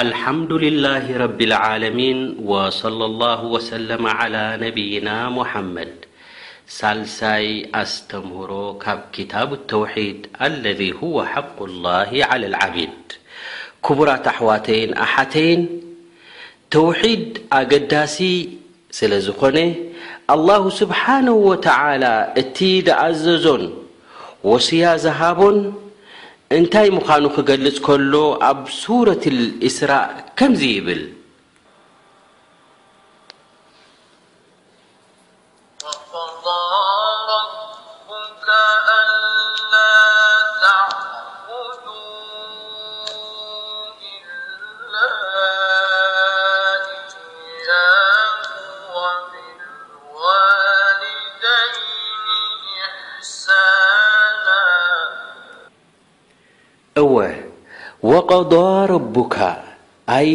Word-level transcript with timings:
الح 0.00 0.28
لله 0.50 1.04
ر 1.24 1.26
ام 1.28 2.20
صى 2.80 3.30
ه 3.40 3.42
س 3.68 3.72
لى 3.88 3.98
ነና 5.06 5.08
محመድ 5.36 5.92
ሳልሳይ 6.76 7.44
ኣስተምህሮ 7.80 8.52
ካብ 8.84 9.00
كታب 9.16 9.50
الተوحيድ 9.58 10.18
اለذي 10.48 10.90
هو 11.02 11.16
حق 11.32 11.56
الله 11.70 12.10
على 12.30 12.44
الዓبድ 12.50 13.00
كቡራ 13.86 14.08
ኣحዋተይ 14.32 14.82
ኣሓተይን 15.04 15.60
ተوድ 16.72 17.28
ኣገዳሲ 17.58 18.16
ስለ 18.98 19.12
ዝኾነ 19.26 19.58
الله 20.34 20.62
ስبሓنه 20.80 21.36
وع 21.50 21.62
እቲ 22.40 22.58
ዝኣዘዞን 22.86 23.64
ወስያ 24.50 24.84
ዝሃቦን 25.04 25.56
እንታይ 26.56 26.88
ምዃኑ 26.94 27.24
ክገልፅ 27.34 27.76
ከሎ 27.86 28.14
ኣብ 28.48 28.60
ሱረት 28.80 29.22
ልእስራ 29.36 29.92
ከምዚ 30.38 30.60
ይብል 30.74 31.02
فض 58.32 58.54
ረبካ 58.94 59.36
ኣይ 60.18 60.30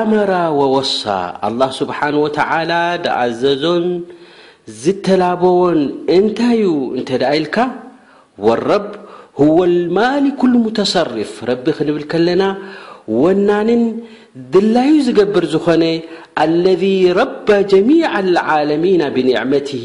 ኣمራ 0.00 0.32
ووص 0.58 1.02
الله 1.48 1.68
سبحنه 1.80 2.18
وتع 2.24 2.48
ኣዘዞን 3.22 3.84
ዝተላبዎን 4.82 5.80
እንታይ 6.16 6.60
ዩ 6.64 6.68
እልካ 7.38 7.56
ولرب 8.46 8.86
هو 9.40 9.56
الملك 9.70 10.38
المتصርፍ 10.50 11.32
ረቢ 11.50 11.64
ክንብል 11.76 12.04
ከለና 12.10 12.42
ወናንን 13.22 13.82
ድላዩ 14.52 14.92
ዝገብር 15.06 15.44
ዝኾነ 15.52 15.82
ኣለذ 16.44 16.82
ረባ 17.18 17.46
ጀሚع 17.72 18.12
ልዓለሚና 18.36 19.02
ብንዕመትሂ 19.16 19.84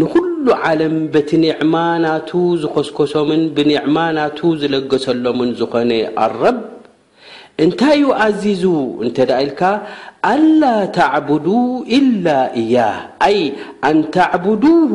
ንኩሉ 0.00 0.46
ዓለም 0.70 0.96
በቲ 1.14 1.30
ኒዕማ 1.44 1.74
ናቱ 2.04 2.30
ዝኮስኮሶምን 2.62 3.44
ብንዕማ 3.58 3.96
ናቱ 4.18 4.38
ዝለገሰሎምን 4.62 5.52
ዝኾነ 5.60 5.90
ኣረብ 6.24 6.58
እንታይ 7.64 7.96
ዩኣዚዙ 8.02 8.62
እንተ 9.04 9.16
ዳ 9.28 9.36
ኢልካ 9.44 9.62
አላ 10.32 10.62
ተዕبዱ 10.96 11.46
ኢላ 11.98 12.26
እያ 12.60 12.76
ኣይ 13.28 13.38
ኣን 13.88 13.98
ተዕبዱه 14.16 14.92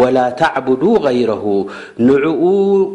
ወላ 0.00 0.18
ተዕبዱ 0.42 0.82
غይረሁ 1.06 1.44
ንዕኡ 2.10 2.42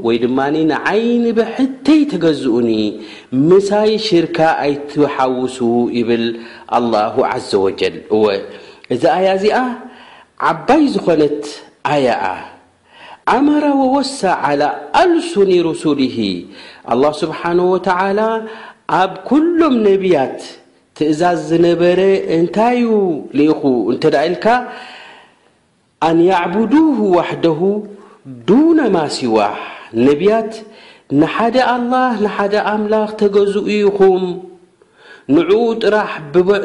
ወይ 0.05 0.17
ድማ 0.23 0.37
ንዓይኒ 0.71 1.23
ብሕተይ 1.39 2.01
ተገዝኡኒ 2.13 2.69
ምሳይ 3.51 3.91
ሽርካ 4.07 4.37
ኣይትሓውሱ 4.65 5.57
ይብል 5.99 6.25
ኣلله 6.77 7.15
ዘ 7.49 7.53
وጀል 7.65 7.95
እወ 8.15 8.23
እዚ 8.95 9.03
ኣያ 9.17 9.27
እዚኣ 9.39 9.59
ዓባይ 10.53 10.83
ዝኾነት 10.95 11.43
ኣያ 11.93 12.09
ኣመራ 13.35 13.63
ወወሳ 13.83 14.19
ዓلى 14.47 14.67
ኣልሱኒ 15.03 15.51
ሩሱሊሂ 15.69 16.17
لله 16.91 17.11
ስብሓንه 17.23 17.63
و 17.73 17.75
ኣብ 18.97 19.11
ኲሎም 19.27 19.75
ነቢያት 19.89 20.39
ትእዛዝ 20.97 21.39
ዝነበረ 21.49 21.99
እንታይ 22.37 22.77
ዩ 22.83 22.87
ልኢኹ 23.39 23.61
እንተዳ 23.91 24.15
ኢልካ 24.29 24.45
ኣንያዕቡዱ 26.07 26.73
ዋሕደሁ 27.15 27.59
ዱና 28.49 28.77
ማስዋሕ 28.95 29.55
ነቢያት 30.07 30.53
ንሓደ 31.21 31.55
ኣልላህ 31.75 32.11
ንሓደ 32.25 32.53
ኣምላኽ 32.71 33.09
ተገዝኡ 33.21 33.65
ኢኹም 33.77 34.23
ንዕኡ 35.35 35.61
ጥራሕ 35.83 36.11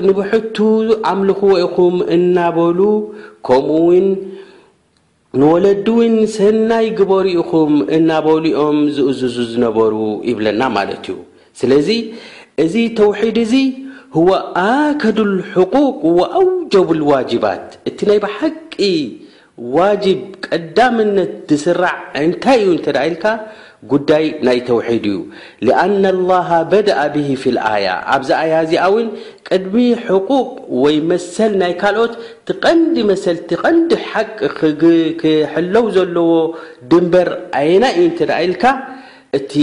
ንብሕቱ 0.09 0.57
ኣምልኽዎ 1.13 1.53
ኢኹም 1.67 1.95
እናበሉ 2.19 2.81
ከምኡውን 3.49 4.09
ንወለዲ 5.41 5.87
ውን 5.99 6.15
ሰናይ 6.39 6.87
ግበሩ 6.99 7.25
ኢኹም 7.45 7.73
እናበሉ 7.99 8.45
ኦም 8.67 8.77
ዝእዝዙ 8.99 9.37
ዝነበሩ 9.53 9.95
ይብለና 10.31 10.63
ማለት 10.79 11.05
እዩ 11.13 11.17
ስለዚ 11.61 11.89
እዚ 12.65 12.75
ተውሒድ 13.01 13.39
እዚ 13.45 13.55
ህو 14.17 14.27
ኣከዱ 14.67 15.19
لحقቅ 15.37 16.01
وአውጀቡ 16.19 16.87
لዋጅባት 17.03 17.65
እቲ 17.89 17.99
ናይ 18.09 18.19
ብሓቂ 18.25 18.73
ዋጅብ 19.77 20.21
ቀዳምነት 20.47 21.33
ትስራዕ 21.51 21.99
እንታይ 22.25 22.59
እዩ 22.65 22.71
ንተደኢልካ 22.79 23.25
ጉዳይ 23.93 24.25
ናይ 24.47 24.59
ተውሒድ 24.69 25.07
እዩ 25.13 25.21
አና 25.85 26.03
لላه 26.19 26.49
በድአ 26.73 27.01
ብ 27.15 27.25
ፊ 27.43 27.55
ኣያ 27.75 27.87
ኣብዚ 28.15 28.29
ኣያ 28.43 28.55
እዚኣ 28.67 28.85
ውን 28.95 29.09
ቅድሚ 29.49 29.77
ሕቁቅ 30.07 30.49
ወይ 30.83 30.97
መሰል 31.11 31.53
ናይ 31.63 31.73
ካልኦት 31.83 32.15
ትቐንዲ 32.51 32.97
መሰል 33.11 33.37
ትቐንዲ 33.51 33.91
ሓቂ 34.09 34.39
ክሕለው 35.23 35.87
ዘለዎ 35.99 36.31
ድንበር 36.93 37.31
ኣይና 37.61 37.83
እዩ 37.99 38.09
ተደኢልካ 38.21 38.65
እ 39.41 39.63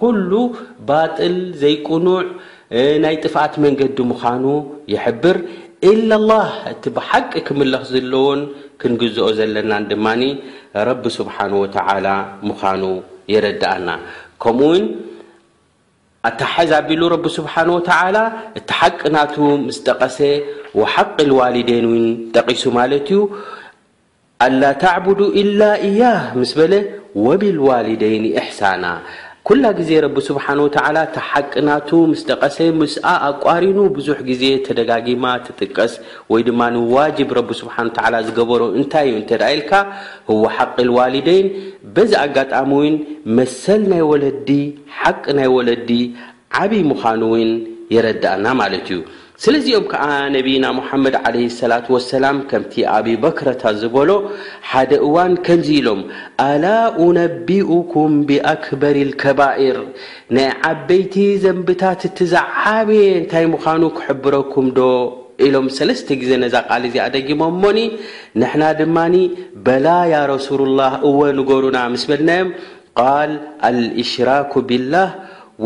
ኩሉ 0.00 0.32
ባጥል 0.88 1.34
ዘይቁኑዕ 1.62 2.22
ናይ 3.04 3.16
ጥፋአት 3.24 3.54
መንገዲ 3.64 3.98
ምዃኑ 4.10 4.44
ይሕብር 4.92 5.38
ኢለ 5.90 6.10
ላህ 6.30 6.48
እቲ 6.72 6.82
ብሓቂ 6.96 7.30
ክምልኽ 7.46 7.82
ዝለዎን 7.92 8.40
ክንግዝኦ 8.80 9.26
ዘለናን 9.38 9.84
ድማ 9.90 10.06
ረቢ 10.88 11.04
ስብሓን 11.18 11.52
ወተ 11.62 11.76
ምዃኑ 12.48 12.82
የረዳአና 13.32 13.88
ከምኡውን 14.42 14.84
ኣታ 16.28 16.40
ሐዝ 16.54 16.70
ኣቢሉ 16.80 17.02
ረብ 17.14 17.24
ስብሓን 17.36 17.68
ወተላ 17.76 18.16
እቲ 18.58 18.68
ሓቂ 18.78 19.00
ናቱ 19.14 19.34
ምስ 19.66 19.78
ጠቐሰ 19.86 20.18
ወሓቂ 20.80 21.16
ልዋልደይን 21.30 21.86
ውን 21.92 22.04
ጠቂሱ 22.34 22.62
ማለት 22.78 23.08
እዩ 23.14 23.18
ኣላ 24.46 24.62
ተዕቡዱ 24.84 25.20
ኢላ 25.42 25.60
እያ 25.88 26.00
ምስ 26.40 26.52
በለ 26.60 26.74
ወብልዋልደይን 27.24 28.24
እሕሳና 28.42 28.84
ኩላ 29.48 29.64
ጊዜ 29.78 29.92
ረቢ 30.04 30.16
ስብሓን 30.26 30.58
ወ 30.64 30.66
ተላ 30.74 30.96
እታ 31.06 31.16
ሓቅናቱ 31.28 31.88
ምስ 32.10 32.20
ደቐሰይ 32.28 32.68
ምስኣ 32.80 33.04
ኣቋሪኑ 33.28 33.78
ብዙሕ 33.96 34.18
ጊዜ 34.28 34.44
ተደጋጊማ 34.66 35.24
ትጥቀስ 35.46 35.92
ወይ 36.32 36.42
ድማ 36.48 36.60
ንዋጅብ 36.74 37.30
ረቢ 37.38 37.50
ስብሓን 37.60 37.88
ተ 37.96 38.20
ዝገበሩ 38.26 38.60
እንታይ 38.78 39.06
ዩ 39.10 39.14
እንተደእ 39.22 39.50
ኢልካ 39.56 39.72
ህዎ 40.28 40.42
ሓቂልዋሊደይን 40.56 41.48
በዚ 41.96 42.12
ኣጋጣሚውን 42.24 42.94
መሰል 43.38 43.82
ናይ 43.94 44.04
ወለዲ 44.12 44.50
ሓቂ 45.00 45.24
ናይ 45.40 45.50
ወለዲ 45.56 45.90
ዓብይ 46.60 46.82
ምዃኑ 46.92 47.22
ውን 47.34 47.52
የረዳአና 47.96 48.46
ማለት 48.62 48.86
እዩ 48.92 49.00
ስለዚኦም 49.44 49.84
ከዓ 49.90 50.04
ነቢና 50.34 50.64
ሙሓመድ 50.78 51.14
ለ 51.34 51.38
ሰላት 51.60 51.86
ዋሰላም 51.94 52.36
ከምቲ 52.50 52.74
ኣብበክረታ 52.96 53.62
ዝበሎ 53.80 54.10
ሓደ 54.70 54.90
እዋን 55.06 55.32
ከንዙ 55.46 55.68
ኢሎም 55.78 56.00
ኣላ 56.48 56.64
ኡነቢኡኩም 57.06 58.12
ብኣክበሪ 58.28 58.96
ልከባኢር 59.08 59.78
ናይ 60.38 60.48
ዓበይቲ 60.70 61.14
ዘንብታት 61.44 62.00
እቲ 62.08 62.18
ዝዓበየ 62.34 63.02
እንታይ 63.22 63.46
ምዃኑ 63.54 63.82
ክሕብረኩም 63.96 64.68
ዶ 64.78 64.84
ኢሎም 65.48 65.66
ሰለስተ 65.78 66.08
ጊዜ 66.22 66.32
ነዛ 66.44 66.54
ቓል 66.70 66.84
እዚ 66.90 66.96
ኣደጊሞሞኒ 67.06 67.78
ንሕና 68.42 68.62
ድማኒ 68.82 69.16
በላ 69.66 69.86
ያ 70.14 70.22
ረሱልላህ 70.34 70.92
እወ 71.10 71.20
ንገሩና 71.40 71.78
ምስ 71.94 72.04
በልናዮም 72.10 72.50
ቃል 73.00 73.32
ኣልእሽራኩ 73.70 74.52
ብላህ 74.70 75.08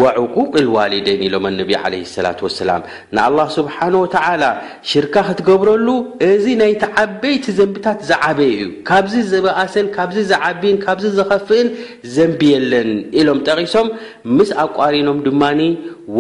ወሕቁቅ 0.01 0.53
ልዋሊደይን 0.67 1.23
ኢሎም 1.27 1.45
ኣነቢ 1.51 1.71
ለ 1.93 1.99
ሰላት 2.15 2.39
ወሰላም 2.47 2.83
ንኣላህ 3.17 3.47
ስብሓን 3.57 3.95
ወተዓላ 4.03 4.45
ሽርካ 4.91 5.15
ክትገብረሉ 5.29 5.87
እዚ 6.31 6.45
ናይተዓበይቲ 6.63 7.45
ዘንብታት 7.59 8.01
ዝዓበይ 8.11 8.51
እዩ 8.57 8.67
ካብዚ 8.89 9.15
ዝበእሰን 9.33 9.87
ካብዚ 9.97 10.17
ዝዓብይን 10.33 10.79
ካብዚ 10.85 11.05
ዝኸፍእን 11.19 11.69
ዘንቢ 12.17 12.41
የለን 12.55 12.91
ኢሎም 13.21 13.41
ጠቒሶም 13.47 13.89
ምስ 14.37 14.51
ኣቋሪኖም 14.67 15.19
ድማኒ 15.29 15.61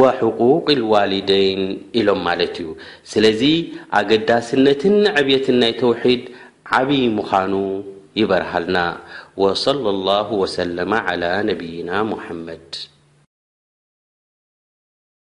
ወሕቁቅ 0.00 0.67
ልዋሊደይን 0.81 1.62
ኢሎም 2.00 2.20
ማለት 2.28 2.55
እዩ 2.64 2.70
ስለዚ 3.12 3.43
ኣገዳስነትን 4.00 4.96
ዕብትን 5.23 5.58
ናይ 5.64 5.75
ተውሒድ 5.84 6.25
ዓብይ 6.81 7.05
ምዃኑ 7.20 7.52
ይበርሃልና 8.20 8.78
ወصለ 9.44 9.84
ላ 10.08 10.12
ወሰለማ 10.43 10.93
ነብይና 11.52 11.90
ሙሓመድ 12.12 12.94